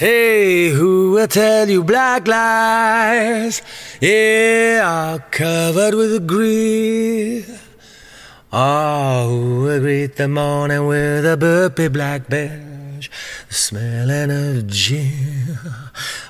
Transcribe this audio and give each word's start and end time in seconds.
Hey, 0.00 0.70
who 0.70 1.10
will 1.10 1.28
tell 1.28 1.68
you 1.68 1.84
black 1.84 2.26
lies? 2.26 3.60
Yeah, 4.00 4.80
all 4.82 5.18
covered 5.30 5.92
with 5.94 6.26
grease. 6.26 7.62
Oh, 8.50 9.28
who 9.28 9.60
will 9.64 9.80
greet 9.80 10.16
the 10.16 10.26
morning 10.26 10.86
with 10.86 11.26
a 11.26 11.36
burpy 11.36 11.88
black 11.88 12.30
badge, 12.30 13.10
smelling 13.50 14.30
of 14.30 14.68
gin? 14.68 15.58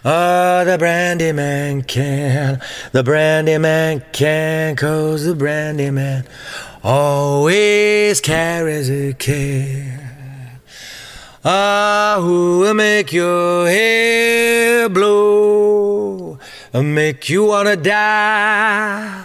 Oh, 0.05 0.64
the 0.64 0.77
brandy 0.77 1.30
man 1.30 1.82
can, 1.82 2.61
the 2.91 3.05
brandy 3.05 3.57
man 3.59 4.02
can, 4.12 4.75
cause 4.75 5.25
the 5.25 5.37
brandy 5.37 5.91
man 5.91 6.27
always 6.82 8.21
carries 8.21 8.91
a 8.91 9.12
can. 9.12 10.00
Ah, 11.43 12.18
who 12.20 12.59
will 12.59 12.75
make 12.75 13.14
your 13.14 13.66
hair 13.66 14.90
blow, 14.90 16.39
make 16.75 17.30
you 17.30 17.46
wanna 17.46 17.76
die? 17.76 19.25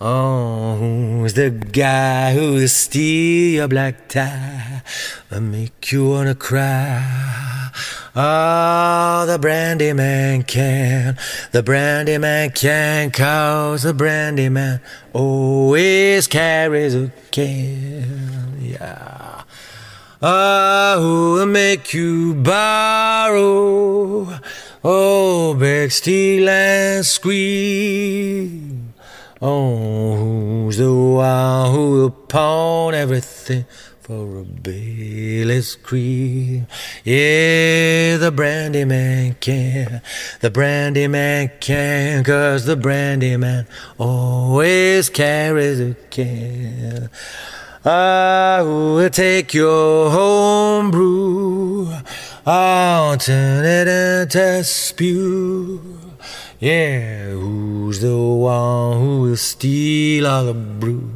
Oh, 0.00 0.74
who's 0.80 1.34
the 1.34 1.50
guy 1.50 2.34
who'll 2.34 2.66
steal 2.66 3.54
your 3.54 3.68
black 3.68 4.08
tie 4.08 4.82
and 5.30 5.52
make 5.52 5.92
you 5.92 6.08
wanna 6.10 6.34
cry? 6.34 7.70
Oh, 8.16 9.24
the 9.24 9.38
brandy 9.38 9.92
man 9.92 10.42
can, 10.42 11.16
the 11.52 11.62
brandy 11.62 12.18
man 12.18 12.50
can, 12.50 13.12
cause 13.12 13.84
the 13.84 13.94
brandy 13.94 14.48
man 14.48 14.80
always 15.12 16.26
carries 16.26 16.96
a 16.96 17.12
can. 17.30 18.58
Yeah. 18.60 19.27
Ah, 20.20 20.96
who 20.98 21.34
will 21.34 21.46
make 21.46 21.94
you 21.94 22.34
borrow? 22.34 24.26
Oh, 24.82 25.54
beg, 25.54 25.92
steal, 25.92 26.48
and 26.48 27.06
scream. 27.06 28.94
Oh, 29.40 30.16
who's 30.16 30.78
the 30.78 30.92
one 30.92 31.72
who 31.72 31.90
will 31.92 32.10
pawn 32.10 32.94
everything 32.94 33.64
for 34.00 34.38
a 34.38 34.42
Bailey's 34.42 35.76
cream? 35.76 36.66
Yeah, 37.04 38.16
the 38.16 38.32
brandy 38.34 38.84
man 38.84 39.36
can, 39.38 40.02
the 40.40 40.50
brandy 40.50 41.06
man 41.06 41.52
can, 41.60 42.24
cause 42.24 42.64
the 42.64 42.74
brandy 42.74 43.36
man 43.36 43.68
always 43.98 45.10
carries 45.10 45.78
a 45.78 45.94
can. 46.10 47.08
I 47.88 48.60
will 48.60 49.08
take 49.08 49.54
your 49.54 50.10
home 50.10 50.90
brew. 50.90 51.90
I'll 52.44 53.16
turn 53.16 53.64
it 53.64 53.88
into 53.88 54.62
spew. 54.62 55.98
Yeah, 56.60 57.30
who's 57.30 58.00
the 58.00 58.14
one 58.14 59.00
who 59.00 59.20
will 59.22 59.36
steal 59.38 60.26
all 60.26 60.44
the 60.44 60.52
brew? 60.52 61.10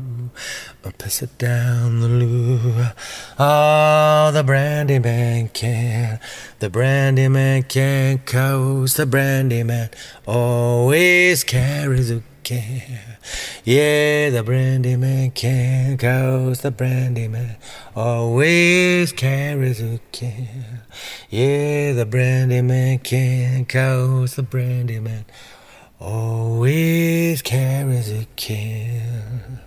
Or 0.83 0.93
pass 0.93 1.21
it 1.21 1.37
down 1.37 2.01
the 2.01 2.09
loo. 2.09 2.87
Oh, 3.39 4.31
the 4.33 4.43
brandy 4.43 4.99
man 4.99 5.51
can. 5.51 6.21
The 6.61 6.71
brandy 6.71 7.29
man 7.29 7.65
can, 7.65 8.21
cause 8.21 8.97
the 8.97 9.05
brandy 9.05 9.63
man 9.63 9.91
always 10.27 11.45
carries 11.45 12.11
a 12.11 12.23
can. 12.45 12.99
Yeah, 13.65 14.31
the 14.31 14.43
brandy 14.43 14.97
man 14.97 15.31
can, 15.31 15.97
cause 15.97 16.63
the 16.63 16.73
brandy 16.73 17.29
man 17.29 17.59
always 17.95 19.13
carries 19.13 19.81
a 19.81 20.01
can. 20.11 20.81
Yeah, 21.31 21.93
the 21.93 22.05
brandy 22.05 22.61
man 22.61 22.99
can, 22.99 23.65
cause 23.67 24.35
the 24.35 24.43
brandy 24.43 24.99
man 24.99 25.27
always 26.01 27.41
carries 27.41 28.11
a 28.11 28.27
can. 28.35 29.61